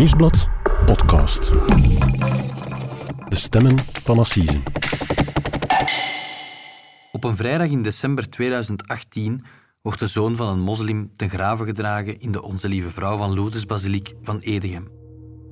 [0.00, 0.48] Nieuwsblad
[0.84, 1.50] podcast.
[3.28, 4.60] De stemmen van Assise.
[7.12, 9.44] Op een vrijdag in december 2018
[9.82, 13.34] wordt de zoon van een moslim ten grave gedragen in de Onze Lieve Vrouw van
[13.34, 14.88] Lourdes Basiliek van Edegem.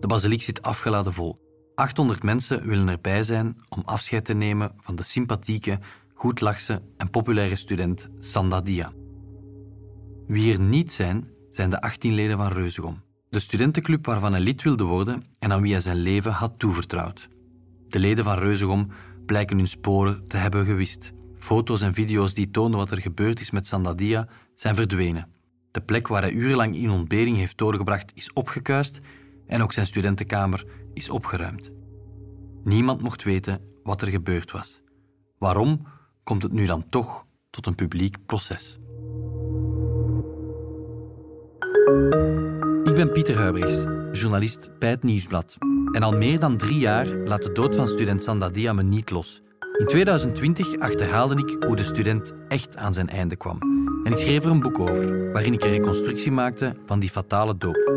[0.00, 1.38] De basiliek zit afgeladen vol.
[1.74, 5.78] 800 mensen willen erbij zijn om afscheid te nemen van de sympathieke,
[6.14, 8.92] goedlachse en populaire student Sanda Dia.
[10.26, 13.06] Wie er niet zijn, zijn de 18 leden van Reuzegom.
[13.30, 17.28] De studentenclub waarvan hij lid wilde worden en aan wie hij zijn leven had toevertrouwd.
[17.88, 18.88] De leden van Reuzegom
[19.26, 21.12] blijken hun sporen te hebben gewist.
[21.34, 25.28] Foto's en video's die toonden wat er gebeurd is met Sandadia zijn verdwenen.
[25.70, 29.00] De plek waar hij urenlang in ontbering heeft doorgebracht is opgekuist
[29.46, 31.70] en ook zijn studentenkamer is opgeruimd.
[32.64, 34.80] Niemand mocht weten wat er gebeurd was.
[35.38, 35.86] Waarom
[36.24, 38.78] komt het nu dan toch tot een publiek proces?
[42.88, 45.56] Ik ben Pieter Huibrechts, journalist bij het Nieuwsblad.
[45.92, 49.42] En al meer dan drie jaar laat de dood van student Sandadia me niet los.
[49.78, 53.58] In 2020 achterhaalde ik hoe de student echt aan zijn einde kwam.
[54.04, 57.56] En ik schreef er een boek over, waarin ik een reconstructie maakte van die fatale
[57.56, 57.92] doop.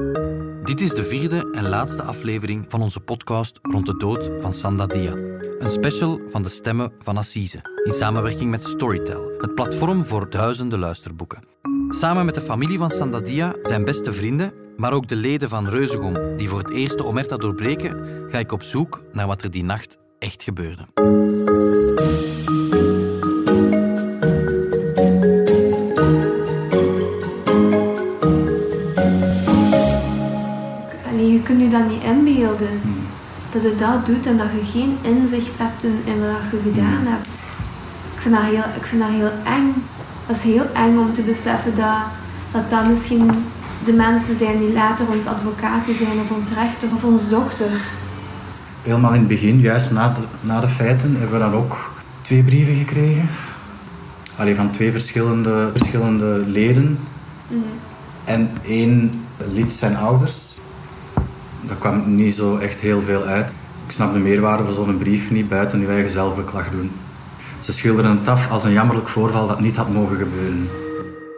[0.64, 5.14] Dit is de vierde en laatste aflevering van onze podcast rond de dood van Sandadia.
[5.60, 10.80] Een special van de stemmen van Assise, in samenwerking met Storytel, het platform voor duizenden
[10.80, 11.44] luisterboeken.
[11.90, 16.14] Samen met de familie van Sandadia, zijn beste vrienden, maar ook de leden van Reuzegom
[16.38, 19.98] die voor het eerst omerta doorbreken, ga ik op zoek naar wat er die nacht
[20.20, 20.86] echt gebeurde.
[31.08, 32.82] Allee, je kunt je dat niet inbeelden.
[33.52, 37.28] Dat je dat doet en dat je geen inzicht hebt in, wat je gedaan hebt.
[38.16, 39.74] Ik vind, dat heel, ik vind dat heel eng.
[40.28, 43.30] Dat is heel eng om te beseffen dat, dat misschien
[43.86, 47.70] de mensen zijn die later ons advocaten zijn of ons rechter of onze dochter.
[48.82, 52.44] Helemaal in het begin, juist na de, na de feiten, hebben we dan ook twee
[52.44, 53.30] brieven gekregen.
[54.36, 57.00] Alleen van twee verschillende, verschillende leden.
[58.26, 60.58] En één lid zijn ouders.
[61.62, 63.50] Daar kwam niet zo echt heel veel uit.
[63.86, 66.92] Ik snap de meerwaarde van zo'n brief niet buiten uw eigen zelfbeklag doen.
[67.62, 70.70] Ze schilderen het af als een jammerlijk voorval dat niet had mogen gebeuren.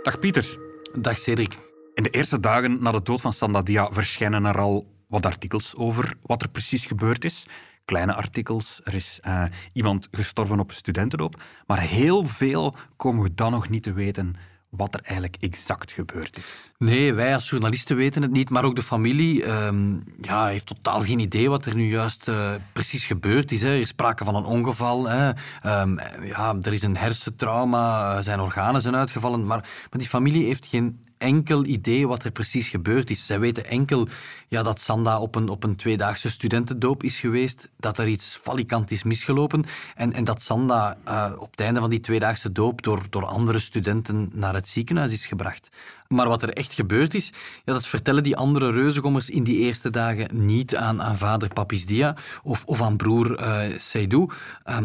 [0.03, 0.57] Dag Pieter.
[0.93, 1.62] Dag Cedric.
[1.93, 6.13] In de eerste dagen na de dood van Sandadia verschijnen er al wat artikels over
[6.21, 7.45] wat er precies gebeurd is.
[7.85, 9.43] Kleine artikels, er is eh,
[9.73, 11.35] iemand gestorven op een.
[11.67, 14.35] Maar heel veel komen we dan nog niet te weten
[14.69, 16.71] wat er eigenlijk exact gebeurd is.
[16.77, 21.01] Nee, wij als journalisten weten het niet, maar ook de familie ehm, ja, heeft totaal
[21.01, 23.63] geen idee wat er nu juist eh, precies gebeurd is.
[23.63, 25.09] Er is sprake van een ongeval.
[25.09, 25.31] Hè.
[25.61, 30.45] Ehm, ja, er is een hersentrauma, eh, zijn organen zijn uitgevallen, maar, maar die familie
[30.45, 33.25] heeft geen enkel idee wat er precies gebeurd is.
[33.25, 34.07] Zij weten enkel
[34.47, 38.91] ja, dat Sanda op een, op een tweedaagse studentendoop is geweest, dat er iets falikant
[38.91, 43.01] is misgelopen en, en dat Sanda uh, op het einde van die tweedaagse doop door,
[43.09, 45.69] door andere studenten naar het ziekenhuis is gebracht.
[46.07, 47.31] Maar wat er echt gebeurd is,
[47.63, 51.85] ja, dat vertellen die andere reuzegommers in die eerste dagen niet aan, aan vader Papis
[51.85, 54.77] Dia of, of aan broer uh,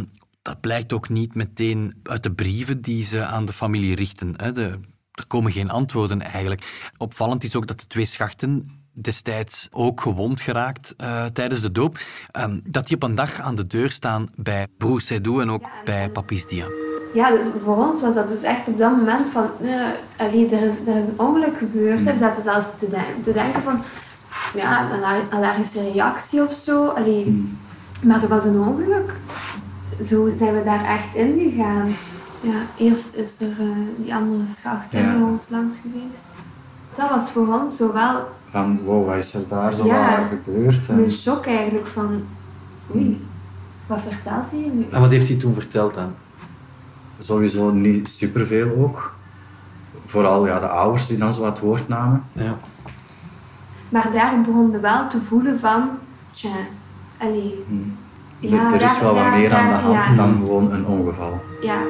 [0.43, 4.35] dat blijkt ook niet meteen uit de brieven die ze aan de familie richten.
[4.37, 4.53] Hè.
[4.53, 4.79] De,
[5.19, 6.91] er komen geen antwoorden eigenlijk.
[6.97, 11.99] Opvallend is ook dat de twee schachten destijds ook gewond geraakt uh, tijdens de doop,
[12.41, 15.63] um, dat die op een dag aan de deur staan bij broer Seydou en ook
[15.63, 16.67] ja, bij Papis Dia.
[17.15, 19.87] Ja, dus voor ons was dat dus echt op dat moment van, uh,
[20.17, 21.99] allee, er, is, er is een ongeluk gebeurd.
[21.99, 22.05] Mm.
[22.05, 23.83] We zaten zelfs te, den te denken van,
[24.55, 26.87] ja, een allergische reactie of zo.
[26.87, 27.59] Allee, mm.
[28.03, 29.13] Maar er was een ongeluk.
[30.07, 31.97] Zo zijn we daar echt in gegaan.
[32.41, 35.13] Ja, eerst is er uh, die andere schacht ja.
[35.13, 36.25] bij ons langs geweest.
[36.95, 38.29] Dat was voor ons zowel...
[38.51, 40.89] Van, wow, wat is er daar zo ja, gebeurd?
[40.89, 40.99] En...
[40.99, 42.23] Een shock eigenlijk van,
[42.95, 43.27] oei,
[43.87, 44.87] wat vertelt hij nu?
[44.91, 46.15] En wat heeft hij toen verteld dan?
[47.21, 49.13] Sowieso niet superveel ook.
[50.07, 52.25] Vooral ja, de ouders die dan zo het woord namen.
[52.33, 52.57] Ja.
[53.89, 55.89] Maar daar begon je wel te voelen van,
[56.33, 56.51] tja,
[57.17, 57.65] allee...
[57.69, 57.97] Hmm.
[58.41, 60.15] Ja, er is wel wat meer aan de hand ja.
[60.15, 61.41] dan gewoon een ongeval.
[61.61, 61.87] Ja.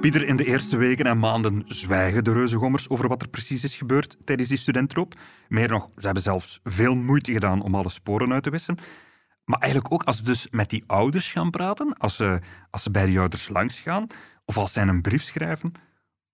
[0.00, 3.76] Pieter, in de eerste weken en maanden zwijgen de reuzengommers over wat er precies is
[3.76, 5.14] gebeurd tijdens die studentroop.
[5.48, 8.78] Meer nog, ze hebben zelfs veel moeite gedaan om alle sporen uit te wissen.
[9.44, 12.40] Maar eigenlijk ook als ze dus met die ouders gaan praten, als ze,
[12.70, 14.06] als ze bij die ouders langs gaan,
[14.44, 15.72] of als zij een brief schrijven,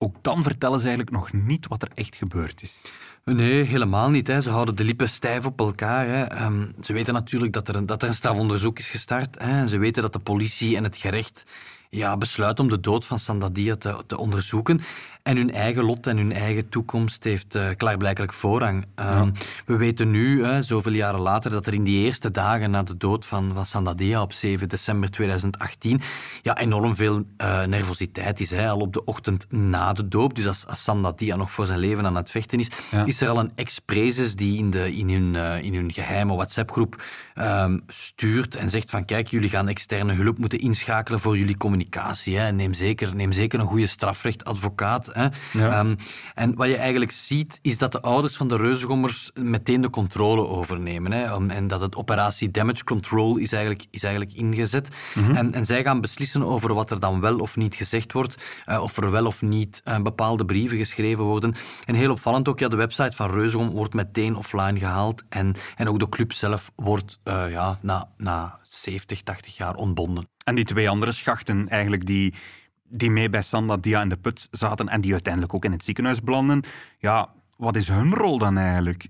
[0.02, 2.76] ook dan vertellen ze eigenlijk nog niet wat er echt gebeurd is.
[3.24, 4.26] Nee, helemaal niet.
[4.26, 4.40] Hè.
[4.40, 6.06] Ze houden de lippen stijf op elkaar.
[6.06, 6.44] Hè.
[6.44, 9.38] Um, ze weten natuurlijk dat er een, dat er een strafonderzoek is gestart.
[9.38, 9.66] Hè.
[9.68, 11.44] Ze weten dat de politie en het gerecht
[11.90, 14.80] ja, besluiten om de dood van Sandadia te, te onderzoeken.
[15.22, 18.86] En hun eigen lot en hun eigen toekomst heeft uh, klaarblijkelijk voorrang.
[18.94, 19.30] Ehm,
[19.66, 22.96] we weten nu, uh, zoveel jaren later, dat er in die eerste dagen na de
[22.96, 26.00] dood van, van Sandadia op 7 december 2018
[26.42, 28.50] ja, enorm veel uh, nervositeit is.
[28.50, 28.68] Hè.
[28.68, 32.06] Al op de ochtend na de doop, dus als, als Sandadia nog voor zijn leven
[32.06, 32.68] aan het vechten is,
[33.04, 37.02] is er al een ex-prezes die in, de, in, hun, uh, in hun geheime WhatsApp-groep
[37.34, 41.79] um, stuurt en zegt van kijk, jullie gaan externe hulp moeten inschakelen voor jullie communicatie.
[41.88, 42.52] Hè.
[42.52, 45.12] Neem, zeker, neem zeker een goede strafrechtadvocaat
[45.52, 45.94] Ehm,
[46.34, 50.46] en wat je eigenlijk ziet, is dat de ouders van de reuzengommers meteen de controle
[50.46, 51.12] overnemen.
[51.12, 51.48] Hè?
[51.48, 54.88] En dat het operatie Damage Control is eigenlijk, is eigenlijk ingezet.
[55.14, 55.34] Mhm.
[55.34, 58.82] en, en zij gaan beslissen over wat er dan wel of niet gezegd wordt, uh,
[58.82, 61.54] of er wel of niet uh, bepaalde brieven geschreven worden.
[61.84, 65.88] En heel opvallend ook, ja, de website van Reuzegom wordt meteen offline gehaald en, en
[65.88, 70.28] ook de club zelf wordt uh, ja, na, na 70, 80 jaar ontbonden.
[70.50, 72.34] En die twee andere schachten eigenlijk die
[72.88, 76.22] die mee bij Sandadia in de put zaten en die uiteindelijk ook in het ziekenhuis
[76.22, 76.62] belanden.
[76.98, 79.08] Ja, wat is hun rol dan eigenlijk?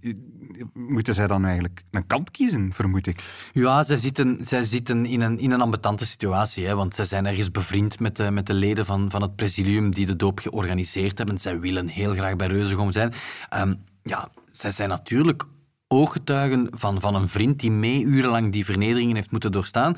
[0.73, 3.23] Moeten zij dan eigenlijk een kant kiezen, vermoed ik?
[3.53, 6.67] Ja, zij zitten, zij zitten in, een, in een ambetante situatie.
[6.67, 9.95] Hè, want zij zijn ergens bevriend met de, met de leden van, van het presidium
[9.95, 11.39] die de doop georganiseerd hebben.
[11.39, 13.13] Zij willen heel graag bij Reuzegom zijn.
[13.57, 15.45] Um, ja, zij zijn natuurlijk
[15.89, 19.97] ooggetuigen van, van een vriend die mee urenlang die vernederingen heeft moeten doorstaan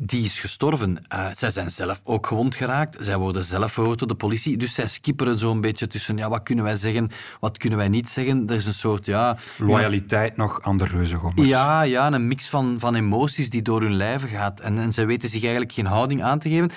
[0.00, 0.98] die is gestorven.
[1.12, 2.96] Uh, zij zijn zelf ook gewond geraakt.
[3.00, 4.56] Zij worden zelf verhoord door de politie.
[4.56, 7.10] Dus zij skipperen zo'n beetje tussen, ja, wat kunnen wij zeggen,
[7.40, 8.48] wat kunnen wij niet zeggen.
[8.48, 9.36] Er is een soort, ja...
[9.58, 11.48] Loyaliteit nog aan de reuzengommers.
[11.48, 14.60] Ja, ja, een mix van, van emoties die door hun lijven gaat.
[14.60, 16.70] En, en zij weten zich eigenlijk geen houding aan te geven.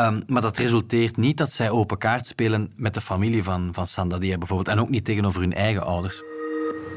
[0.00, 3.86] Um, maar dat resulteert niet dat zij open kaart spelen met de familie van, van
[3.86, 4.68] Sandadia bijvoorbeeld.
[4.68, 6.22] En ook niet tegenover hun eigen ouders.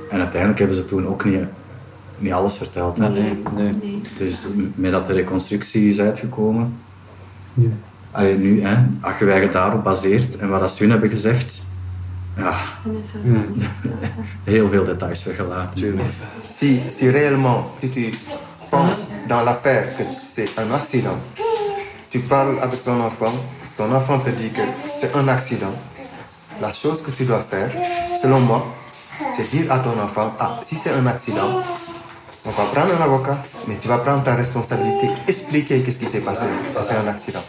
[0.09, 1.39] En uiteindelijk hebben ze toen ook niet
[2.17, 2.97] niet alles verteld.
[2.97, 3.09] Hè?
[3.09, 4.01] Nee, nee.
[4.17, 4.35] Dus
[4.75, 6.77] met dat de reconstructie is uitgekomen.
[7.53, 7.67] Ja.
[8.11, 11.61] Allee, nu, hè, als je eigenlijk daarop baseert en wat ze hun hebben gezegd,
[12.37, 12.55] ja,
[14.43, 15.99] heel veel details weggelaten.
[16.53, 18.13] Si, si réellement tu, tu
[18.69, 20.03] penses dans l'affaire que
[20.33, 21.17] c'est un accident,
[22.09, 23.33] tu parles avec ton enfant,
[23.75, 24.61] ton enfant te dit que
[24.99, 25.73] c'est un accident,
[26.61, 27.71] la chose que tu dois faire,
[28.21, 28.65] selon moi,
[29.35, 31.61] c'est dire à ton enfant, ah, si c'est un accident,
[32.47, 36.21] On va prendre un avocat, mais tu vas prendre ta responsabilité, expliquer qu'est-ce qui s'est
[36.21, 36.45] passé.
[36.81, 37.41] C'est un accident.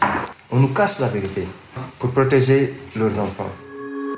[0.50, 1.46] On nous cache la vérité
[2.00, 3.67] pour protéger leurs enfants.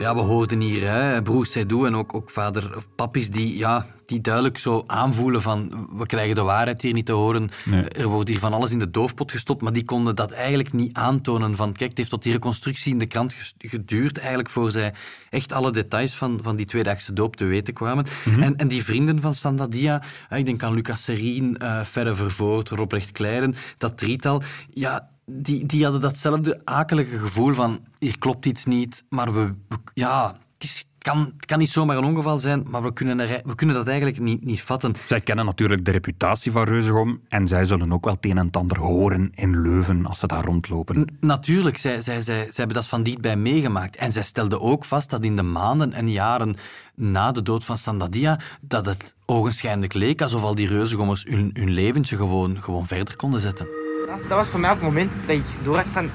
[0.00, 4.20] Ja, we hoorden hier hè, broer Seydou en ook, ook vader papis die, ja, die
[4.20, 7.50] duidelijk zo aanvoelen van we krijgen de waarheid hier niet te horen.
[7.88, 10.96] Er wordt hier van alles in de doofpot gestopt, maar die konden dat eigenlijk niet
[10.96, 11.56] aantonen.
[11.56, 14.94] Van kijk, het heeft tot die reconstructie in de krant geduurd eigenlijk voor zij
[15.30, 18.06] echt alle details van, van die tweedaagse doop te weten kwamen.
[18.24, 18.42] Mhm.
[18.42, 23.12] en, en die vrienden van Sandadia, ik denk aan Lucas Serien, uh, Ferre Vervoort, Robrecht
[23.12, 29.04] Kleiren, dat drietal, ja, die, die hadden datzelfde akelige gevoel van hier klopt iets niet,
[29.08, 29.54] maar we,
[29.94, 33.54] ja, het, is, kan, kan niet zomaar een ongeval zijn, maar we kunnen, er, we
[33.54, 34.94] kunnen dat eigenlijk niet, niet vatten.
[35.06, 38.50] Zij kennen natuurlijk de reputatie van Reuzegom en zij zullen ook wel het een en
[38.50, 41.16] ander horen in Leuven als ze daar rondlopen.
[41.20, 43.96] natuurlijk, zij, zij, zij, zij hebben dat van dichtbij meegemaakt.
[43.96, 46.56] En zij stelden ook vast dat in de maanden en jaren
[46.94, 51.70] na de dood van Sandadia, dat het ogenschijnlijk leek alsof al die reuzengommers hun, hun
[51.70, 53.79] leventje gewoon, gewoon verder konden zetten
[54.10, 56.10] dat, was voor mij ook het moment dat ik door had van,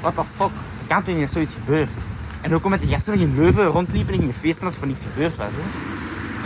[0.00, 0.50] what the fuck,
[0.80, 1.90] er kan toch niet zoiets gebeurd.
[2.40, 4.88] En ook omdat die gasten nog in Leuven rondliepen en gingen feesten dat er voor
[4.88, 5.50] niets gebeurd was.
[5.50, 5.88] Hè.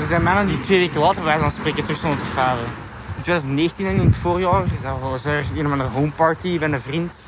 [0.01, 2.65] Er zijn mannen die twee weken later bij zo'n spreken terug stonden te varen.
[3.17, 7.23] In 2019 in het voorjaar, dat was er een of homeparty bij een vriend.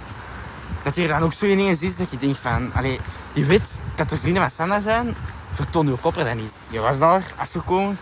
[0.83, 3.01] Dat je dan ook zo ineens is dat je denkt van, allee,
[3.33, 3.63] die weet
[3.95, 5.15] dat de vrienden van Sanda zijn,
[5.53, 6.53] vertoon je kopper dat niet.
[6.69, 7.99] Je was daar, afgekomen,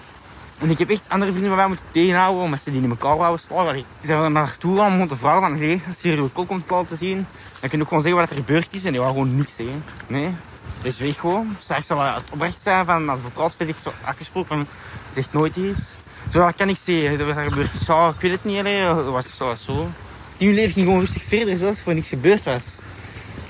[0.59, 3.45] ik heb echt andere vrienden van mij moeten tegenhouden omdat ze die in elkaar wouden
[3.47, 3.75] slaan.
[3.77, 5.53] Ik zijn er naartoe gaan om te vragen van,
[5.89, 7.27] als je hier je kop komt te zien,
[7.61, 8.85] dan kun je ook gewoon zeggen wat er gebeurd is.
[8.85, 9.85] En die waren gewoon niks zeggen.
[10.07, 10.31] Nee,
[10.83, 11.57] dus weg gewoon.
[11.61, 14.67] Straks zal het oprecht zijn van advocaat, vind ik afgesproken van,
[15.15, 15.83] zegt nooit iets.
[16.33, 19.37] Zo kan ik zeggen, dat er gebeurd zo, ik weet het niet, alleen, dat was
[19.37, 19.89] zo zo.
[20.37, 22.63] Die leven ging gewoon rustig verder, zoals er niks gebeurd was.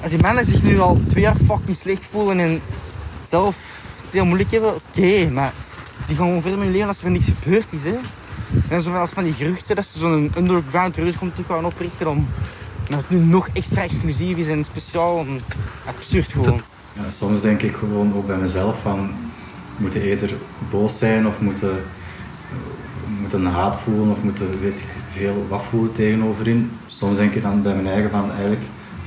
[0.01, 2.63] Als die mannen zich nu al twee jaar fucking slecht voelen en
[3.29, 3.57] zelf
[4.05, 5.53] het heel moeilijk hebben, oké, maar
[6.07, 7.83] die gaan gewoon verder met hun leven als er niks gebeurd is.
[7.83, 7.97] Hè.
[8.69, 12.27] En zoals van die geruchten dat ze zo'n underground terug komt te gaan oprichten om
[12.89, 15.27] dat het nu nog extra exclusief is en speciaal.
[15.87, 16.61] Absurd gewoon.
[16.93, 19.11] Ja, soms denk ik gewoon ook bij mezelf van
[19.77, 20.35] moeten eerder
[20.71, 21.85] boos zijn of moeten,
[23.21, 26.71] moeten haat voelen of moeten weet ik veel wat voelen tegenoverin.
[26.87, 28.63] Soms denk ik dan bij mijn eigen van eigenlijk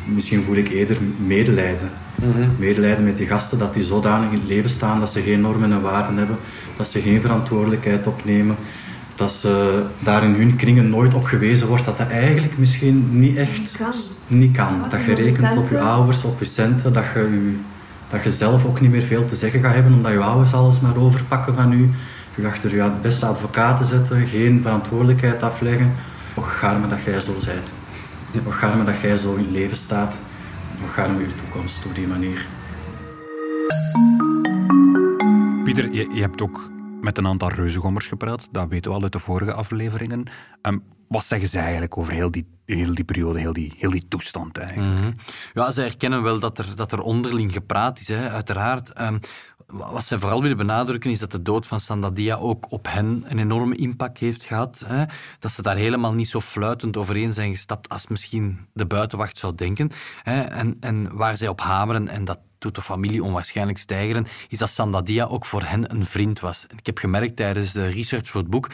[0.05, 1.89] misschien voel ik eerder medelijden.
[2.15, 5.41] Mm Medelijden met die gasten dat die zodanig in het leven staan dat ze geen
[5.41, 6.37] normen en waarden hebben
[6.77, 8.55] dat ze geen verantwoordelijkheid opnemen,
[9.15, 13.37] dat ze daar in hun kringen nooit op gewezen wordt dat dat eigenlijk misschien niet
[13.37, 13.93] echt Kan.
[14.27, 14.81] niet kan.
[14.89, 17.55] Dat je rekent op je ouders, op je centen, dat je, je,
[18.09, 20.79] dat je zelf ook niet meer veel te zeggen gaat hebben omdat je ouders alles
[20.79, 21.89] maar overpakken van u.
[22.35, 25.91] Je achter je beste advocaten zetten, geen verantwoordelijkheid afleggen.
[26.33, 27.73] Och gaarme dat jij zo bent.
[28.45, 30.17] Och gaarme dat jij zo in leven staat.
[30.83, 32.45] Och gaarme je toekomst op die manier.
[35.85, 38.47] Je, hebt ook met een aantal reuzengommers gepraat.
[38.51, 40.23] Dat weten we al uit de vorige afleveringen.
[40.61, 44.07] Ehm, wat zeggen zij eigenlijk over heel die, heel die periode, heel die, heel die
[44.07, 44.99] toestand eigenlijk?
[44.99, 45.11] Mhm.
[45.53, 48.93] Ja, ze herkennen wel dat er, dat er onderling gepraat is, hè, uiteraard.
[48.93, 49.17] Ehm,
[49.67, 53.39] wat zij vooral willen benadrukken is dat de dood van Sandadia ook op hen een
[53.39, 54.83] enorme impact heeft gehad.
[54.85, 55.05] Hè.
[55.39, 59.55] Dat ze daar helemaal niet zo fluitend overeen zijn gestapt als misschien de buitenwacht zou
[59.55, 59.91] denken.
[60.23, 60.41] Hè.
[60.41, 64.69] En, en waar zij op hameren, en dat doet de familie onwaarschijnlijk stijgeren, is dat
[64.69, 66.65] Sandadia ook voor hen een vriend was.
[66.77, 68.69] Ik heb gemerkt tijdens de research voor het boek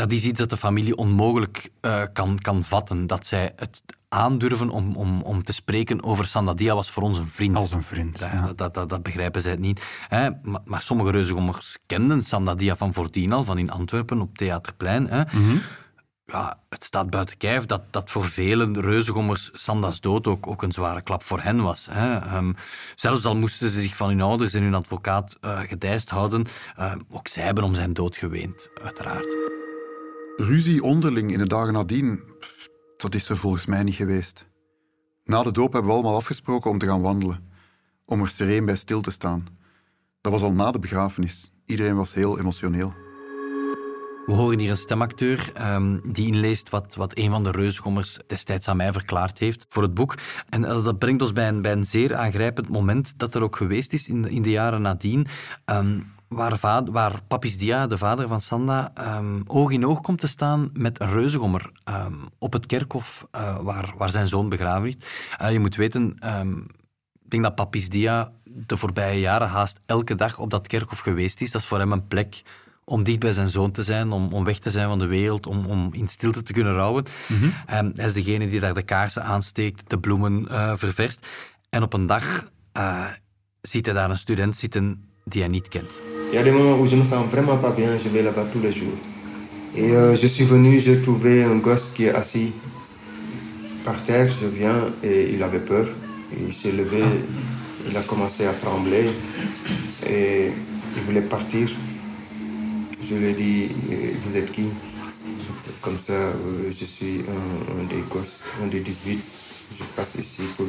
[0.00, 3.06] dat is iets dat de familie onmogelijk eh, kan, kan vatten.
[3.06, 7.26] Dat zij het aandurven om, om, om te spreken over Sandadia was voor ons een
[7.26, 7.56] vriend.
[7.56, 8.52] Als een vriend, Dat, ja.
[8.56, 9.86] dat, dat, dat, begrijpen zij het niet.
[10.08, 10.28] Hè?
[10.42, 15.08] Maar, maar sommige reuzengommers kenden Sandadia van Voordien al, van in Antwerpen op Theaterplein.
[15.08, 15.22] Hè?
[15.22, 15.56] Mhm.
[16.32, 20.72] Ja, het staat buiten kijf dat, dat voor velen reuzengommers Sanda's dood ook, ook een
[20.72, 21.88] zware klap voor hen was.
[21.90, 22.16] Hè?
[22.16, 22.52] Ehm,
[22.94, 26.46] zelfs al moesten ze zich van hun ouders en hun advocaat gedijst houden,
[26.76, 29.36] eh, ook zij hebben om zijn dood geweend, uiteraard.
[30.36, 32.22] Ruzie onderling in de dagen nadien,
[32.96, 34.48] dat is er volgens mij niet geweest.
[35.24, 37.50] Na de doop hebben we allemaal afgesproken om te gaan wandelen,
[38.04, 39.46] om er sereen bij stil te staan.
[40.20, 41.52] Dat was al na de begrafenis.
[41.66, 42.94] Iedereen was heel emotioneel.
[44.26, 48.68] We horen hier een stemacteur ehm, die inleest wat, wat een van de reusgommers destijds
[48.68, 50.14] aan mij verklaard heeft voor het boek.
[50.48, 53.56] En eh, dat brengt ons bij een, bij een zeer aangrijpend moment dat er ook
[53.56, 55.26] geweest is in de, in de jaren nadien.
[55.64, 56.58] ehm, waar,
[56.90, 61.00] waar Papis Dia, de vader van Sanda, ehm, oog in oog komt te staan met
[61.00, 61.70] een reuzegommer
[62.38, 65.06] op het kerkhof eh, waar, waar zijn zoon begraven ligt.
[65.38, 66.10] Eh, je moet weten,
[67.22, 71.40] ik denk dat Papis Dia de voorbije jaren haast elke dag op dat kerkhof geweest
[71.40, 71.50] is.
[71.50, 72.42] Dat is voor hem een plek
[72.90, 75.46] om dicht bij zijn zoon te zijn, om, om weg te zijn van de wereld,
[75.46, 77.04] om, om in stilte te kunnen rouwen.
[77.66, 81.26] Ehm, hij is degene die daar de kaarsen aansteekt, de bloemen eh, ververst.
[81.68, 83.04] En op een dag eh,
[83.62, 85.90] ziet hij daar een student zitten die hij niet kent.
[86.30, 88.46] Il y a des moments où je me sens vraiment pas bien, je vais là-bas
[88.52, 88.98] tous les jours.
[89.74, 92.52] Et euh, je suis venu, j'ai trouvé un gosse qui est assis
[93.84, 95.86] par terre, je viens et il avait peur.
[96.46, 97.02] Il s'est levé,
[97.88, 99.06] il a commencé à trembler
[100.08, 100.52] et
[100.96, 101.68] il voulait partir.
[103.10, 104.14] Je lui ai euh,
[105.98, 109.20] ça, euh, je suis un, un des gosses, un des 18.
[109.78, 110.68] Je passe ici pour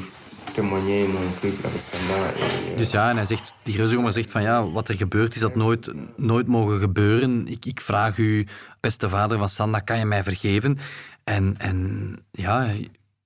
[0.56, 1.20] témoigner mon.
[1.44, 5.36] Et, euh, Dus ja, en hij zegt, die reuzegommer zegt van ja, wat er gebeurd
[5.36, 7.48] is, dat nooit, nooit mogen gebeuren.
[7.48, 8.48] Ik, ik vraag u,
[8.80, 10.78] beste vader van Sanda, kan je mij vergeven?
[11.24, 12.74] En, en ja,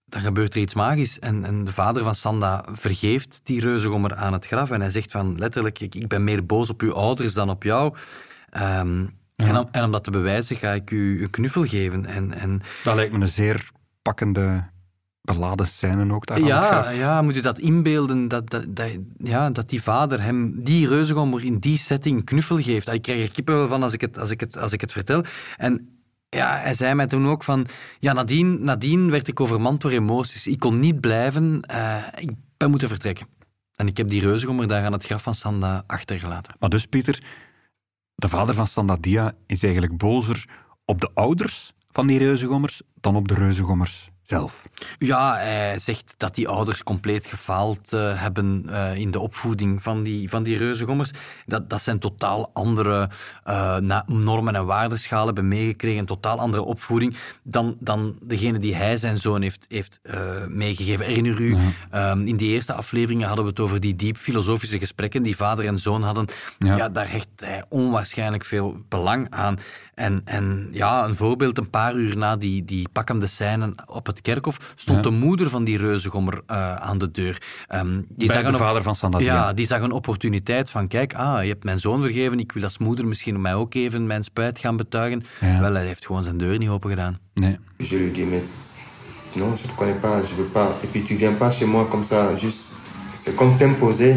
[0.05, 1.19] dan gebeurt er iets magisch.
[1.19, 4.72] En, en de vader van Sanda vergeeft die reuzegommer aan het graf.
[4.72, 7.63] En hij zegt van letterlijk, ik, ik ben meer boos op uw ouders dan op
[7.63, 7.93] jou.
[8.55, 12.05] Ehm, en, om, en om dat te bewijzen ga ik u een knuffel geven.
[12.05, 13.69] En, en Dat lijkt me een zeer
[14.01, 14.69] pakkende,
[15.21, 18.89] beladen scène ook daar aan het ja, ja, moet je dat inbeelden, dat, dat, dat,
[19.17, 22.93] ja, dat die vader hem, die reuzegommer in die setting knuffel geeft.
[22.93, 25.24] Ik krijg er kippenvel van als ik het, als ik het, als ik het vertel.
[25.57, 25.89] En
[26.29, 27.67] ja, hij zei mij toen ook van...
[28.00, 30.47] Ja, nadien, nadien werd ik overmand door emoties.
[30.47, 31.62] Ik kon niet blijven.
[31.62, 33.27] eh, ik ben moeten vertrekken.
[33.75, 36.53] En ik heb die reuzegommer daar aan het graf van Sanda achtergelaten.
[36.59, 37.24] Maar dus, Pieter,
[38.15, 40.50] de vader van Sandadia is eigenlijk bozer
[40.86, 44.63] op de ouders van die reuzengommers dan op de reuzengommers zelf.
[44.98, 50.03] Ja, hij zegt dat die ouders compleet gefaald eh, hebben eh, in de opvoeding van
[50.03, 51.12] die, van die reuzengommers.
[51.46, 53.10] Dat, dat zijn totaal andere
[53.44, 58.98] eh, normen en waardeschalen hebben meegekregen, een totaal andere opvoeding dan, dan degene die hij
[58.98, 60.00] zijn zoon heeft, heeft
[60.48, 61.05] meegegeven.
[61.05, 61.58] Herinner u,
[61.91, 65.65] ehm, in die eerste afleveringen hadden we het over die diep filosofische gesprekken die vader
[65.65, 66.25] en zoon hadden.
[66.60, 66.75] Ja.
[66.75, 69.60] Ja, daar hecht hij onwaarschijnlijk veel belang aan.
[69.96, 74.14] En, en ja, een voorbeeld, een paar uur na die, die pakkende scène op het
[74.22, 75.03] kerkhof, stond Ja.
[75.03, 77.41] de moeder van die reuzegommer eh, aan de deur.
[77.67, 79.34] Ehm, die Bij zag de een vader van Sandadia.
[79.34, 82.63] Ja, die zag een opportuniteit van, kijk, ah, je hebt mijn zoon vergeven, ik wil
[82.63, 85.24] als moeder misschien mij ook even mijn spijt gaan betuigen.
[85.41, 85.60] Ja.
[85.60, 87.19] Wel, hij heeft gewoon zijn deur niet open gedaan.
[87.34, 87.57] Nee.
[87.77, 88.41] Je lui dis, mais
[89.34, 90.69] non, je te connais pas, je veux pas.
[90.84, 92.60] Et puis tu viens pas chez moi comme ça, juste.
[93.19, 94.15] C'est comme s'imposer.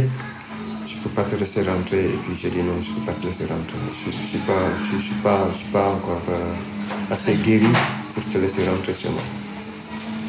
[0.87, 2.05] Je peux pas te laisser rentrer.
[2.05, 3.79] Et puis j'ai dit non, je peux pas te laisser rentrer.
[4.05, 4.63] Je, je suis pas,
[4.93, 7.67] je, je suis pas, je suis pas encore euh, assez guéri
[8.15, 9.23] pour te laisser rentrer chez moi.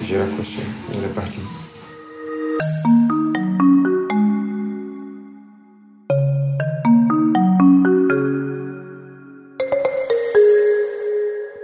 [0.02, 1.40] On est parti.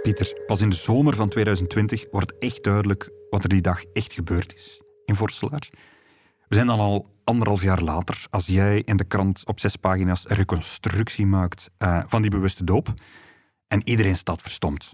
[0.02, 4.12] Pieter, pas in de zomer van 2020 wordt echt duidelijk wat er die dag echt
[4.12, 5.68] gebeurd is in Vorselaar.
[6.48, 10.30] We zijn dan al anderhalf jaar later, als jij in de krant op zes pagina's
[10.30, 12.94] een reconstructie maakt uh, van die bewuste doop.
[13.68, 14.92] En iedereen staat verstomd.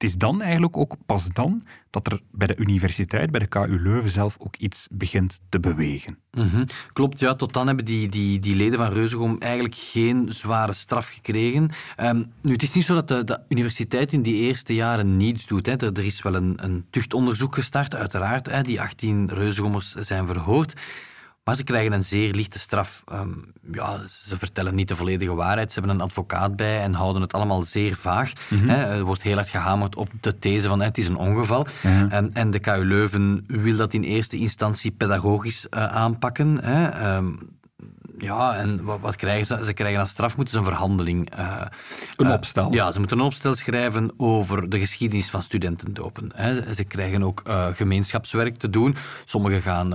[0.00, 3.82] Het is dan eigenlijk ook pas dan dat er bij de universiteit, bij de KU
[3.82, 6.18] Leuven zelf, ook iets begint te bewegen.
[6.30, 7.34] Mm Klopt, ja.
[7.34, 11.70] Tot dan hebben die, die, die leden van Reuzegom eigenlijk geen zware straf gekregen.
[12.00, 15.46] Um, nu, het is niet zo dat de, de, universiteit in die eerste jaren niets
[15.46, 15.66] doet.
[15.66, 15.72] Hè.
[15.72, 18.50] Er, er, is wel een, een tuchtonderzoek gestart, uiteraard.
[18.50, 18.62] Hè.
[18.62, 20.74] Die 18 Reuzegommers zijn verhoord.
[21.50, 23.04] Maar ze krijgen een zeer lichte straf.
[23.12, 25.72] Um, ja, ze vertellen niet de volledige waarheid.
[25.72, 28.32] Ze hebben een advocaat bij en houden het allemaal zeer vaag.
[28.48, 28.68] Mm -hmm.
[28.68, 31.66] Er wordt heel hard gehamerd op de these van het is een ongeval.
[31.82, 32.18] Ja.
[32.18, 36.64] Um, en de KU Leuven wil dat in eerste instantie pedagogisch uh, aanpakken.
[36.64, 37.16] Hè.
[37.16, 37.38] Um,
[38.20, 39.64] ja, en wat, wat, krijgen ze?
[39.64, 41.38] Ze krijgen als straf moeten ze een verhandeling.
[41.38, 41.62] Uh,
[42.16, 42.66] een opstel?
[42.68, 46.30] Uh, ja, ze moeten een opstel schrijven over de geschiedenis van studentendopen.
[46.34, 46.74] Hè.
[46.74, 48.96] Ze krijgen ook uh, gemeenschapswerk te doen.
[49.24, 49.92] Sommigen gaan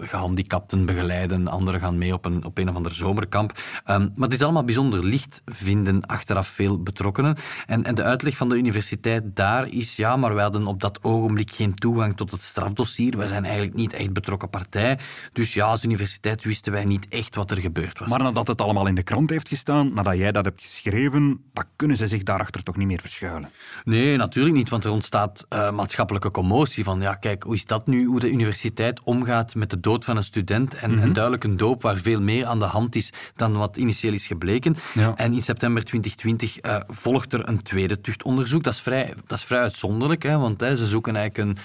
[0.00, 3.52] gehandicapten begeleiden, anderen gaan mee op een, op een of ander zomerkamp.
[3.86, 7.36] Um, maar het is allemaal bijzonder licht, vinden achteraf veel betrokkenen.
[7.66, 10.98] En, en de uitleg van de universiteit daar is, ja, maar wij hadden op dat
[11.02, 13.16] ogenblik geen toegang tot het strafdossier.
[13.16, 14.98] Wij zijn eigenlijk niet echt betrokken partij.
[15.32, 18.08] Dus ja, als universiteit wisten wij niet echt wat er gebeurd was.
[18.08, 21.64] Maar nadat het allemaal in de krant heeft gestaan, nadat jij dat hebt geschreven, dan
[21.76, 23.50] kunnen ze zich daarachter toch niet meer verschuilen?
[23.84, 27.86] Nee, natuurlijk niet, want er ontstaat uh, maatschappelijke commotie van, ja, kijk, hoe is dat
[27.86, 31.04] nu, hoe de universiteit omgaat met de dood van een student en, mm -hmm.
[31.04, 34.26] en duidelijk een doop waar veel meer aan de hand is dan wat initieel is
[34.26, 34.76] gebleken.
[34.94, 35.14] Ja.
[35.16, 38.62] En in september 2020 uh, volgt er een tweede tuchtonderzoek.
[38.62, 41.64] Dat is vrij, dat is vrij uitzonderlijk, hè, want hè, ze zoeken eigenlijk een,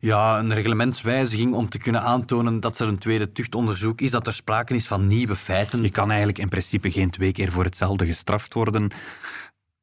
[0.00, 4.32] ja, een reglementswijziging om te kunnen aantonen dat er een tweede tuchtonderzoek is, dat er
[4.32, 5.82] sprake is van nieuwe feiten.
[5.82, 8.90] Je kan eigenlijk in principe geen twee keer voor hetzelfde gestraft worden.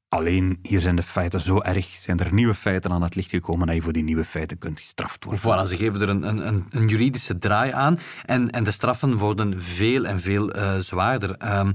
[0.10, 3.68] Alleen hier zijn de feiten zo erg, zijn er nieuwe feiten aan het licht gekomen
[3.68, 5.42] dat je voor die nieuwe feiten kunt gestraft worden.
[5.42, 9.62] Voilà, ze geven er een, een, een juridische draai aan en, en de straffen worden
[9.62, 11.58] veel en veel uh, zwaarder.
[11.60, 11.74] Um,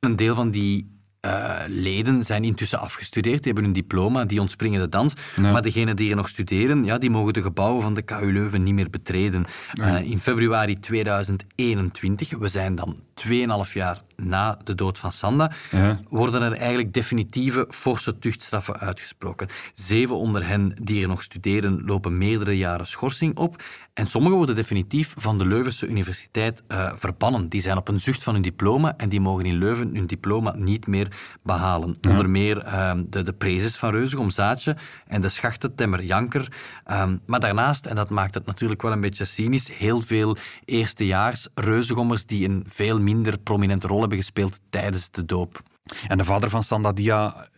[0.00, 0.91] een deel van die
[1.26, 5.14] uh, leden zijn intussen afgestudeerd, die hebben hun diploma, die ontspringen de dans.
[5.40, 8.62] Maar degenen die er nog studeren, ja, die mogen de gebouwen van de KU Leuven
[8.62, 9.44] niet meer betreden.
[9.74, 16.00] Uh, in februari 2021, we zijn dan 2,5 jaar na de dood van Sanda, ja.
[16.08, 19.48] worden er eigenlijk definitieve forse tuchtstraffen uitgesproken.
[19.74, 23.62] Zeven onder hen die er nog studeren lopen meerdere jaren schorsing op.
[23.92, 27.48] En sommigen worden definitief van de Leuvense Universiteit uh, verbannen.
[27.48, 30.54] Die zijn op een zucht van hun diploma en die mogen in Leuven hun diploma
[30.56, 31.08] niet meer
[31.42, 31.96] behalen.
[32.00, 32.10] Ja.
[32.10, 34.76] Onder meer uh, de, de prezes van Reuzegom Zaatje
[35.06, 36.52] en de schachtentemmer Janker.
[36.90, 41.48] Um, maar daarnaast, en dat maakt het natuurlijk wel een beetje cynisch, heel veel eerstejaars
[41.54, 45.62] Reuzegommers die een veel minder prominente rol hebben gespeeld tijdens de doop.
[46.08, 47.48] En de vader van Sandadia,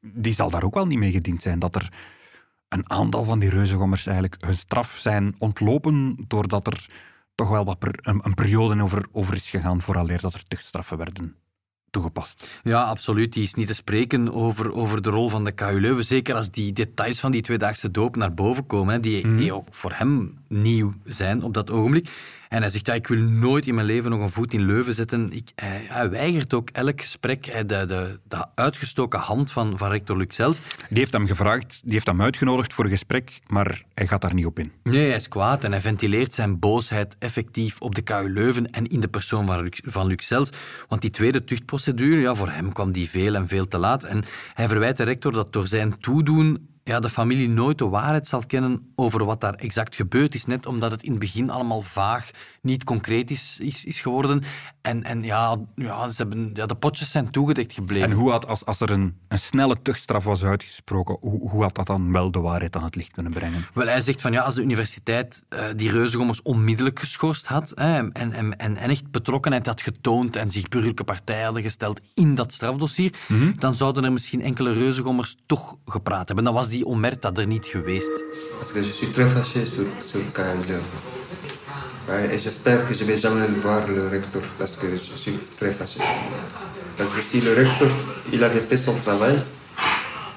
[0.00, 1.88] die zal daar ook wel niet mee gediend zijn, dat er
[2.68, 6.86] een aantal van die reuzengommers eigenlijk hun straf zijn ontlopen doordat er
[7.34, 10.96] toch wel wat per, een, een, periode over, over is gegaan vooraleer dat er tuchtstraffen
[10.96, 11.36] werden
[11.94, 12.60] toegepast.
[12.62, 13.32] Ja, absoluut.
[13.32, 16.04] Die is niet te spreken over, over de rol van de KU Leuven.
[16.04, 19.36] Zeker als die details van die tweedaagse doop naar boven komen, hè, die, mm.
[19.36, 22.08] die ook voor hem nieuw zijn op dat ogenblik.
[22.54, 24.94] En hij zegt, ja, ik wil nooit in mijn leven nog een voet in Leuven
[24.94, 25.32] zetten.
[25.32, 27.46] Ik, hij, hij, weigert ook elk gesprek.
[27.46, 30.60] Hij, de, de, de, uitgestoken hand van, van rector Luxels.
[30.88, 34.34] Die heeft hem gevraagd, die heeft hem uitgenodigd voor een gesprek, maar hij gaat daar
[34.34, 34.72] niet op in.
[34.82, 38.86] Nee, hij is kwaad en hij ventileert zijn boosheid effectief op de KU Leuven en
[38.86, 40.50] in de persoon van, van Luxels.
[40.88, 44.04] Want die tweede tuchtprocedure, ja, voor hem kwam die veel en veel te laat.
[44.04, 48.28] En hij verwijt de rector dat door zijn toedoen ja, de familie nooit de waarheid
[48.28, 50.44] zal kennen over wat daar exact gebeurd is.
[50.44, 52.30] Net omdat het in het begin allemaal vaag,
[52.62, 54.42] niet concreet is, is, is geworden.
[54.82, 58.10] En, en ja, ja, ze hebben, ja, de potjes zijn toegedekt gebleven.
[58.10, 61.74] En hoe had, als, als er een, een snelle tuchtstraf was uitgesproken, hoe, hoe had
[61.74, 63.64] dat dan wel de waarheid aan het licht kunnen brengen?
[63.74, 67.96] Wel, hij zegt van ja, als de universiteit uh, die reuzengommers onmiddellijk geschorst had hè,
[67.96, 72.52] en, en, en, echt betrokkenheid had getoond en zich burgerlijke partij hadden gesteld in dat
[72.52, 73.54] strafdossier, mm -hmm.
[73.58, 76.44] dan zouden er misschien enkele reuzengommers toch gepraat hebben.
[76.44, 77.46] Dan was die omerta er
[78.76, 80.20] je suis très fâché sur, sur.
[82.08, 85.38] Ouais, et j'espère que je vais jamais le voir le recteur parce que je suis
[85.58, 86.00] très fâché.
[86.98, 87.88] Parce que si le recteur
[88.32, 89.36] il avait fait son travail,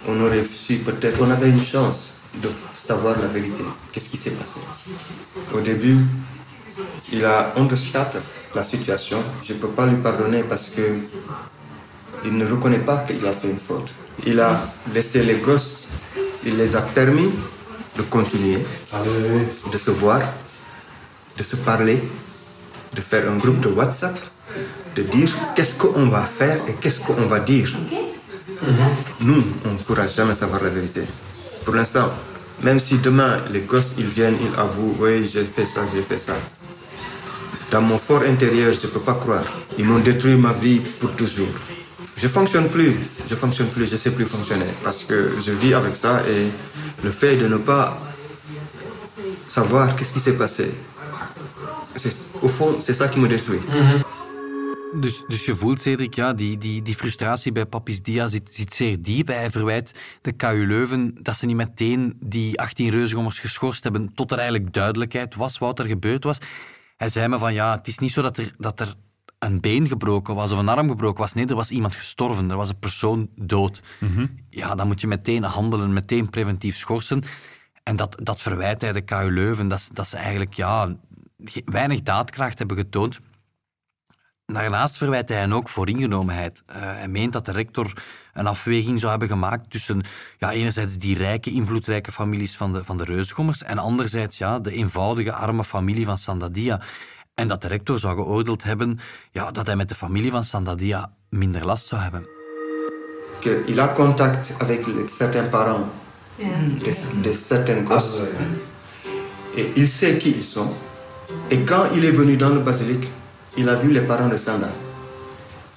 [0.07, 2.49] on aurait su peut-être, on avait une chance de
[2.81, 3.63] savoir la vérité.
[3.91, 4.59] Qu'est-ce qui s'est passé?
[5.53, 5.97] Au début,
[7.11, 8.19] il a undershot
[8.55, 9.17] la situation.
[9.43, 10.81] Je ne peux pas lui pardonner parce que
[12.25, 13.93] il ne reconnaît pas qu'il a fait une faute.
[14.25, 14.59] Il a
[14.93, 15.86] laissé les gosses,
[16.45, 17.29] il les a permis
[17.97, 18.59] de continuer,
[19.71, 20.21] de se voir,
[21.37, 21.99] de se parler,
[22.95, 24.17] de faire un groupe de WhatsApp,
[24.95, 27.69] de dire qu'est-ce qu'on va faire et qu'est-ce qu'on va dire.
[29.21, 31.01] Nous, on ne pourra jamais savoir la vérité.
[31.65, 32.09] Pour l'instant,
[32.63, 36.19] même si demain les gosses ils viennent, ils avouent, oui, j'ai fait ça, j'ai fait
[36.19, 36.33] ça.
[37.71, 39.43] Dans mon fort intérieur, je ne peux pas croire.
[39.77, 41.49] Ils m'ont détruit ma vie pour toujours.
[42.17, 42.95] Je fonctionne plus,
[43.29, 46.47] je fonctionne plus, je sais plus fonctionner parce que je vis avec ça et
[47.03, 47.97] le fait de ne pas
[49.47, 50.71] savoir qu'est-ce qui s'est passé,
[52.41, 53.61] au fond, c'est ça qui me détruit.
[54.93, 58.73] Dus, dus je voelt, Cedric, ja, die, die, die frustratie bij Papis Dia zit, zit
[58.73, 59.27] zeer diep.
[59.27, 64.31] Hij verwijt de KU Leuven dat ze niet meteen die 18 reuzengommers geschorst hebben tot
[64.31, 66.37] er eigenlijk duidelijkheid was wat er gebeurd was.
[66.97, 68.93] Hij zei me van, ja, het is niet zo dat er, dat er
[69.39, 71.33] een been gebroken was of een arm gebroken was.
[71.33, 72.49] Nee, er was iemand gestorven.
[72.49, 73.81] Er was een persoon dood.
[74.49, 77.23] Ja, dan moet je meteen handelen, meteen preventief schorsen.
[77.83, 79.67] En dat, dat verwijt hij de KU Leuven.
[79.67, 80.95] Dat, ze- dat ze eigenlijk ja,
[81.65, 83.19] weinig daadkracht hebben getoond.
[84.45, 86.63] Daarnaast verwijt hij hen ook voor ingenomenheid.
[86.65, 87.93] Eh, hij meent dat de rector
[88.33, 90.01] een afweging zou hebben gemaakt tussen
[90.37, 94.71] ja, enerzijds die rijke, invloedrijke families van de, van de Reusgommers en anderzijds ja, de
[94.71, 96.81] eenvoudige, arme familie van Sandadia.
[97.37, 98.99] En dat de rector zou geoordeeld hebben
[99.31, 102.25] ja, dat hij met de familie van Sandadia minder last zou hebben.
[103.39, 105.85] qu'il a contact avec les- certains parents
[106.83, 108.17] de, de certains gosses.
[109.55, 110.71] Et il sait qui ils sont.
[111.49, 113.07] Et quand il est venu dans le basilic,
[113.55, 114.69] il a vu les parents de Sanda.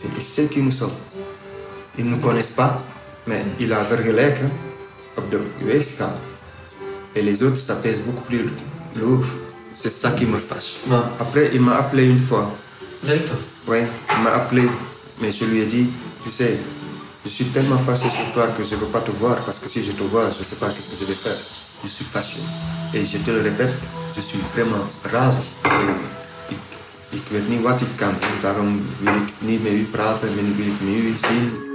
[0.03, 0.97] Et il sait qui nous sommes.
[1.99, 2.83] Ils ne nous connaissent pas,
[3.27, 4.51] mais il a vergeleken
[5.17, 6.01] op de USK.
[7.15, 8.49] Et les autres, ça pèse beaucoup plus
[8.97, 9.25] lourd.
[9.83, 10.77] C'est ça qui me fâche.
[11.19, 12.53] Après, il m'a appelé une fois.
[13.09, 13.15] Oui,
[13.69, 14.69] il m'a appelé,
[15.21, 15.89] mais je lui ai dit,
[16.23, 16.59] tu sais,
[17.25, 19.69] je suis tellement fâché sur toi que je ne veux pas te voir parce que
[19.71, 21.37] si je te vois, je ne sais pas qu'est-ce que je vais faire.
[21.83, 22.41] Je suis fâché.
[22.93, 23.73] Et je te le répète,
[24.17, 25.45] je suis vraiment razend.
[26.49, 26.59] Ik,
[27.11, 28.11] ik weet niet wat ik kan.
[28.11, 31.70] En daarom wil ik niet met u praten, wil wil ik met u zien.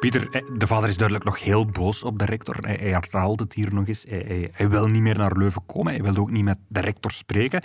[0.00, 2.56] Pieter, eh, de vader is duidelijk nog heel boos op de rector.
[2.60, 4.04] Hij, hij herhaalt het hier nog eens.
[4.08, 5.92] Hij, hij, hij wil niet meer naar Leuven komen.
[5.92, 7.62] Hij wil ook niet met de rector spreken.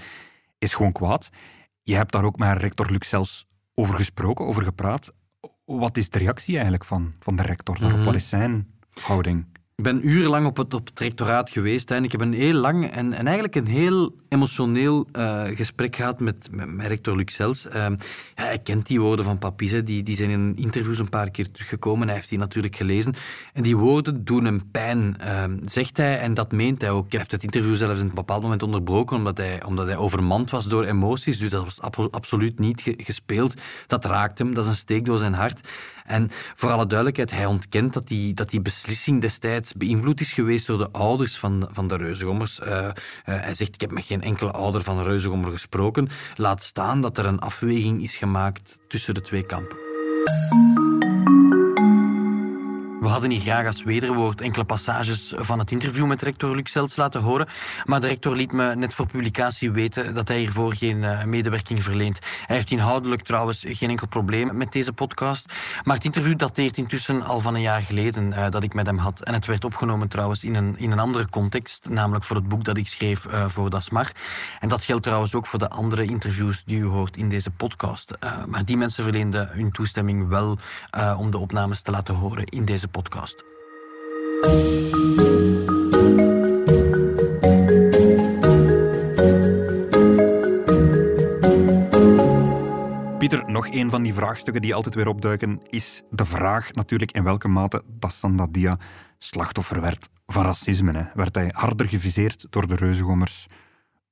[0.58, 1.30] Is gewoon kwaad.
[1.84, 5.14] Je hebt daar ook met rector Luc zelfs over gesproken, over gepraat.
[5.66, 8.04] Wat is de reactie eigenlijk van, van de rector daarop?
[8.04, 8.68] Wat is zijn
[9.02, 9.46] houding?
[9.82, 12.86] Ik ben urenlang op het, op het rectoraat geweest en ik heb een heel lang
[12.86, 17.68] en, en eigenlijk een heel emotioneel eh, gesprek gehad met, met, rector Luc Sels.
[17.68, 17.86] Eh,
[18.36, 21.32] ja, hij kent die woorden van Papis, hè, die, die zijn in interviews een paar
[21.32, 22.08] keer teruggekomen.
[22.08, 23.14] Hij heeft die natuurlijk gelezen.
[23.54, 27.10] En die woorden doen hem pijn, eh, zegt hij, en dat meent hij ook.
[27.10, 30.50] Hij heeft het interview zelfs in een bepaald moment onderbroken, omdat hij, omdat hij overmand
[30.50, 31.38] was door emoties.
[31.38, 33.54] Dus dat was abso- absoluut niet ge- gespeeld.
[33.88, 35.70] Dat raakt hem, dat is een steek door zijn hart.
[36.06, 40.68] En voor alle duidelijkheid, hij ontkent dat die, dat die beslissing destijds beïnvloed is geweest
[40.68, 42.60] door de ouders van, van de Reuzegommers.
[42.60, 46.10] Eh, eh, hij zegt, ik heb met geen enkele ouder van een Reuzegommer gesproken.
[46.36, 49.78] Laat staan dat er een afweging is gemaakt tussen de twee kampen.
[53.02, 56.96] We hadden hier graag als wederwoord enkele passages van het interview met rector Luc Zelts
[56.96, 57.48] laten horen,
[57.86, 61.84] maar de rector liet me net voor publicatie weten dat hij hiervoor geen eh, medewerking
[61.84, 62.20] verleent.
[62.46, 67.22] Hij heeft inhoudelijk trouwens geen enkel probleem met deze podcast, maar het interview dateert intussen
[67.24, 69.22] al van een jaar geleden eh, dat ik met hem had.
[69.22, 72.64] En het werd opgenomen trouwens in een, in een andere context, namelijk voor het boek
[72.64, 74.12] dat ik schreef eh, voor Dasmar.
[74.60, 78.12] En dat geldt trouwens ook voor de andere interviews die u hoort in deze podcast.
[78.48, 80.58] Maar die mensen verleenden hun toestemming wel
[81.18, 83.44] om de opnames te laten horen in deze podcast.
[93.18, 97.24] Pieter, nog een van die vraagstukken die altijd weer opduiken, is de vraag natuurlijk in
[97.24, 98.78] welke mate Dassan Dia
[99.18, 100.98] slachtoffer werd van racisme.
[100.98, 101.04] Hè.
[101.14, 103.48] Werd hij harder geviseerd door de reuzengommers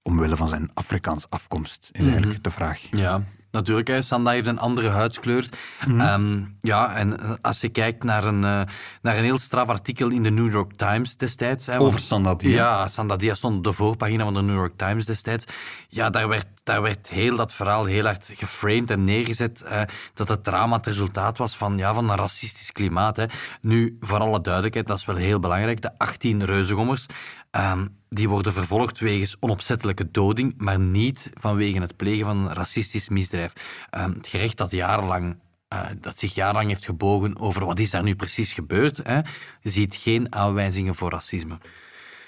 [0.02, 2.88] omwille van zijn Afrikaans afkomst, is eigenlijk de vraag.
[2.92, 3.88] Ja, natuurlijk.
[3.88, 4.02] Hè.
[4.02, 5.50] Sanda heeft een andere huidskleur.
[5.98, 8.62] Ehm, ja, en eh, als je kijkt naar een, eh,
[9.02, 11.66] naar een heel straf artikel in de New York Times destijds.
[11.66, 12.56] Hè, Over Sanda Dia?
[12.56, 15.46] Ja, Sanda Dia stond op de voorpagina van de New York Times destijds.
[15.88, 19.62] Ja, daar werd, daar werd heel dat verhaal heel hard geframed en neergezet.
[19.62, 19.82] eh,
[20.14, 23.16] dat het drama het resultaat was van, ja, van een racistisch klimaat.
[23.18, 23.26] Hè.
[23.62, 25.82] Nu, voor alle duidelijkheid, dat is wel heel belangrijk.
[25.82, 27.06] De 18 reuzengommers,
[27.52, 33.10] ehm, die worden vervolgd wegens onopzettelijke doding, maar niet vanwege het plegen van een racistisch
[33.10, 33.54] misdrijf.
[33.90, 35.36] Ehm, het gerecht dat jarenlang
[35.70, 39.20] eh, dat zich jarenlang heeft gebogen over wat is daar nu precies gebeurd, hè,
[39.64, 41.58] ziet geen aanwijzingen voor racisme.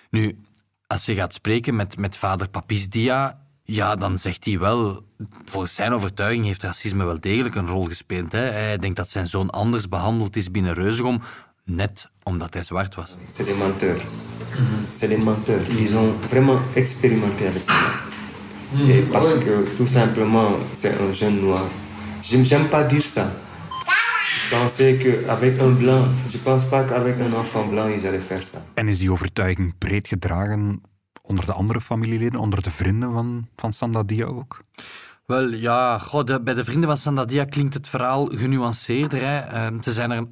[0.10, 0.38] Nu,
[0.88, 5.06] als je gaat spreken met, met vader Papis Dia, ja, dan zegt hij wel,
[5.46, 8.32] volgens zijn overtuiging heeft racisme wel degelijk een rol gespeeld.
[8.32, 8.40] Hè.
[8.40, 11.22] Hij denkt dat zijn zoon anders behandeld is binnen Reuzegom,
[11.76, 13.16] net omdat hij zwart was.
[13.36, 14.02] C'est des menteurs.
[14.98, 15.62] C'est des menteurs.
[15.80, 17.74] Ils ont vraiment expérimenté avec ça.
[18.88, 21.64] Et parce que tout simplement, c'est un jeune noir.
[22.22, 23.26] Je n'aime pas dire ça.
[24.50, 28.60] pensaient qu'avec un blanc, je pense pas qu'avec un enfant blanc, ils allaient faire ça.
[28.76, 30.82] En is die overtuiging breed gedragen
[31.22, 34.64] onder de andere familieleden, onder de vrienden van, van Sandadia ook?
[35.26, 39.22] Wel ja, goh, de- bij de vrienden van Sandadia klinkt het verhaal genuanceerder.
[39.22, 39.38] Hè.
[39.40, 40.26] Ehm, ze zijn er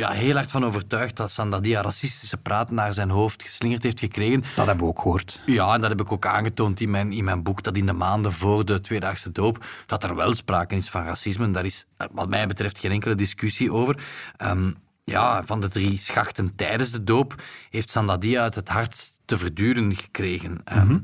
[0.00, 4.42] ja, heel hard van overtuigd dat Sandadia racistische praat naar zijn hoofd geslingerd heeft gekregen.
[4.54, 5.40] Dat hebben we ook gehoord.
[5.46, 7.92] Ja, en dat heb ik ook aangetoond in mijn, in mijn boek, dat in de
[7.92, 11.50] maanden voor de tweedaagse doop, dat er wel sprake is van racisme.
[11.50, 14.04] Daar is eh, wat mij betreft geen enkele discussie over.
[14.36, 14.72] Ehm,
[15.04, 19.96] ja, van de drie schachten tijdens de doop heeft Sandadia het het hardst te verduren
[19.96, 20.60] gekregen.
[20.64, 20.98] Ehm,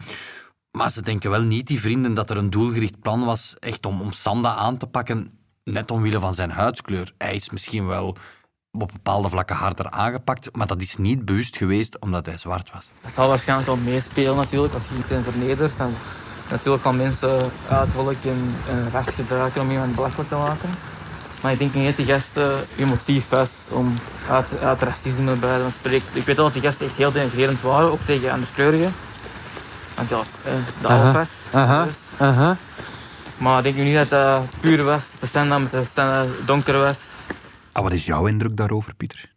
[0.71, 4.01] Maar ze denken wel niet, die vrienden, dat er een doelgericht plan was echt om,
[4.01, 7.13] om Sanda aan te pakken, net omwille van zijn huidskleur.
[7.19, 8.17] Hij is misschien wel
[8.81, 12.85] op bepaalde vlakken harder aangepakt, maar dat is niet bewust geweest omdat hij zwart was.
[13.03, 14.75] Dat zal waarschijnlijk wel meespelen natuurlijk.
[14.75, 15.95] Als je iets in vernedert, dan
[16.51, 20.71] natuurlijk kan mensen uiterlijk en, en rest gebruiken om iemand belachelijk te maken.
[21.41, 23.95] Maar ik denk niet dat die gasten je motief was om
[24.31, 26.09] uit, uit racisme bij te spreken.
[26.13, 28.95] Ik weet wel dat die gasten echt heel denigrerend waren, ook tegen andere kleurigen.
[29.95, 31.29] Want ja, eh, de Aha, alfas.
[31.53, 31.87] aha,
[32.19, 32.57] aha.
[33.37, 36.95] Maar ik denk niet dat dat puur was, de met de standaard donker was.
[37.73, 39.33] Ah, wat is jouw indruk daarover, Pieter?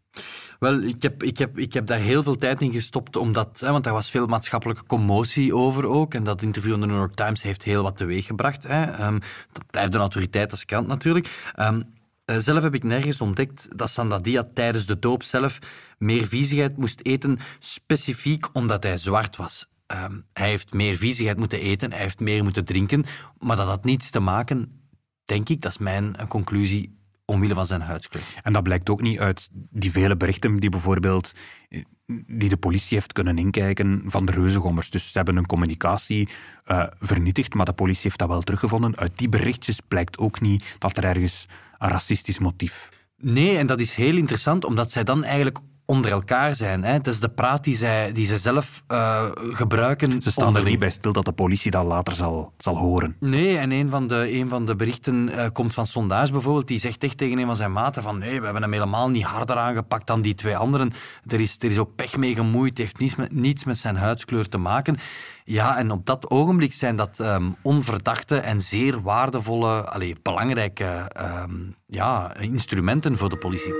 [0.59, 3.71] Wel, ik heb, ik, heb, ik heb daar heel veel tijd in gestopt, omdat, hè,
[3.71, 6.13] want daar was veel maatschappelijke commotie over ook.
[6.13, 8.63] En dat interview in de New York Times heeft heel wat teweeggebracht.
[8.63, 8.83] Hè.
[8.83, 9.19] Ehm,
[9.51, 11.51] dat blijft een autoriteit als krant natuurlijk.
[11.55, 11.81] Ehm,
[12.25, 15.59] eh, zelf heb ik nergens ontdekt dat Sandadia tijdens de doop zelf
[15.97, 19.65] meer viezigheid moest eten, specifiek omdat hij zwart was.
[19.87, 23.05] Ehm, hij heeft meer viezigheid moeten eten, hij heeft meer moeten drinken,
[23.39, 24.81] maar dat had niets te maken,
[25.25, 28.23] denk ik, dat is mijn eh, conclusie, omwille van zijn huidskleur.
[28.43, 31.31] En dat blijkt ook niet uit die vele berichten die bijvoorbeeld
[31.69, 31.81] eh,
[32.27, 34.89] die de politie heeft kunnen inkijken van de reuzengommers.
[34.89, 36.29] Dus ze hebben hun communicatie
[36.63, 38.97] eh, vernietigd, maar de politie heeft dat wel teruggevonden.
[38.97, 41.45] Uit die berichtjes blijkt ook niet dat er ergens
[41.77, 42.89] een racistisch motief...
[43.17, 46.83] Nee, en dat is heel interessant, omdat zij dan eigenlijk onder elkaar zijn.
[46.83, 46.91] Hè.
[46.91, 50.21] Het is de praat die zij, die zij zelf eh, gebruiken.
[50.21, 53.15] Ze staan er niet bij stil dat de politie dat later zal, zal horen.
[53.19, 56.67] Nee, en een van de, een van de berichten eh, komt van Sondage bijvoorbeeld.
[56.67, 59.23] Die zegt echt tegen een van zijn maten van nee, we hebben hem helemaal niet
[59.23, 60.91] harder aangepakt dan die twee anderen.
[61.27, 62.69] Er is, er is ook pech mee gemoeid.
[62.69, 64.97] Het heeft niets met, niets met zijn huidskleur te maken.
[65.43, 71.53] Ja, en op dat ogenblik zijn dat ehm, onverdachte en zeer waardevolle, allee, belangrijke ehm,
[71.85, 73.73] ja, instrumenten voor de politie.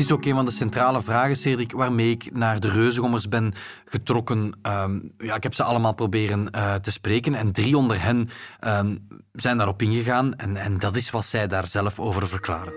[0.00, 3.52] Is ook een van de centrale vragen, Cedric, waarmee ik naar de reuzengommers ben
[3.84, 4.58] getrokken.
[4.62, 8.28] Ehm, ja, ik heb ze allemaal proberen eh, te spreken en drie onder hen
[8.60, 8.96] ehm,
[9.32, 10.34] zijn daarop ingegaan.
[10.34, 12.72] En, en dat is wat zij daar zelf over verklaren.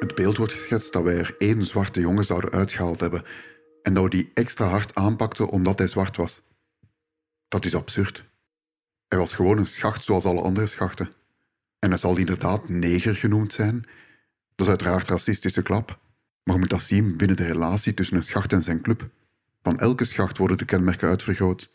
[0.00, 3.22] Het beeld wordt geschetst dat wij er één zwarte jongen zouden uitgehaald hebben
[3.82, 6.42] en dat we die extra hard aanpakten omdat hij zwart was.
[7.48, 8.24] Dat is absurd.
[9.08, 11.12] Hij was gewoon een schacht zoals alle andere schachten.
[11.78, 13.84] En hij zal inderdaad neger genoemd zijn.
[14.54, 16.00] Dat is uiteraard racistische klap.
[16.44, 19.10] Maar je moet dat zien binnen de relatie tussen een schacht en zijn club.
[19.62, 21.70] Van elke schacht worden de kenmerken uitvergroot.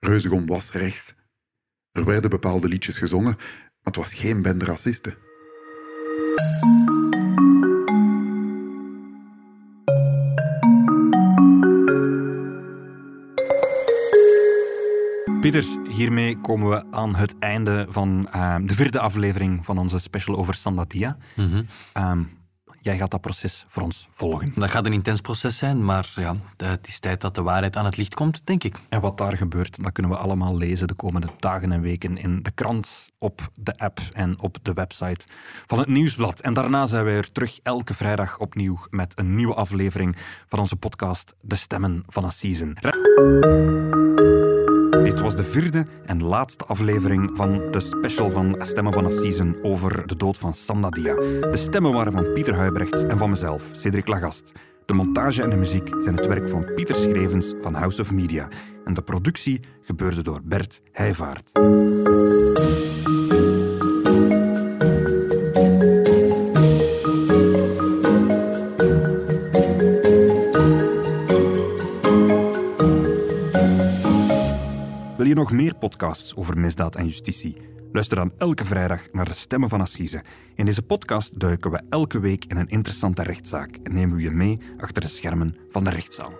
[0.00, 1.14] Reuzegom was rechts.
[1.92, 5.16] Er werden bepaalde liedjes gezongen, maar het was geen bende racisten.
[15.40, 20.36] Pieter, hiermee komen we aan het einde van eh, de vierde aflevering van onze special
[20.36, 21.16] over Sandatia.
[21.92, 22.22] Ehm,
[22.88, 24.52] jij gaat dat proces voor ons volgen.
[24.54, 27.84] Dat gaat een intens proces zijn, maar ja, het is tijd dat de waarheid aan
[27.84, 28.74] het licht komt, denk ik.
[28.88, 32.42] En wat daar gebeurt, dat kunnen we allemaal lezen de komende dagen en weken in
[32.42, 35.26] de krant, op de app en op de website
[35.66, 36.40] van het Nieuwsblad.
[36.40, 40.76] En daarna zijn wij er terug elke vrijdag opnieuw met een nieuwe aflevering van onze
[40.76, 43.87] podcast De Stemmen van een
[45.18, 50.06] Dit was de vierde en laatste aflevering van de special van Stemmen van Season over
[50.06, 51.14] de dood van Sandadia.
[51.14, 54.52] De stemmen waren van Pieter Huibrechts en van mezelf, Cedric Lagast.
[54.86, 58.48] De montage en de muziek zijn het werk van Pieter Schrevens van House of Media.
[58.84, 61.52] En de productie gebeurde door Bert Heijvaart.
[75.38, 77.56] Nog meer podcasts over misdaad en justitie?
[77.92, 80.22] Luister dan elke vrijdag naar de Stemmen van Assise.
[80.54, 84.30] In deze podcast duiken we elke week in een interessante rechtszaak en nemen we je
[84.30, 86.32] mee achter de schermen van de rechtszaal.